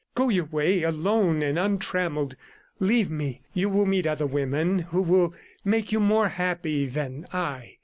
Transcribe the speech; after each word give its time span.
Go 0.15 0.29
your 0.29 0.45
way, 0.45 0.81
alone 0.81 1.43
and 1.43 1.59
untrammelled. 1.59 2.33
Leave 2.79 3.11
me; 3.11 3.43
you 3.53 3.69
will 3.69 3.85
meet 3.85 4.07
other 4.07 4.25
women 4.25 4.79
who 4.79 4.99
will 5.03 5.35
make 5.63 5.91
you 5.91 5.99
more 5.99 6.29
happy 6.29 6.87
than 6.87 7.27
I. 7.31 7.77